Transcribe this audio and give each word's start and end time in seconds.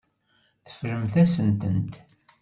Teffremt-asen-tent. 0.65 1.93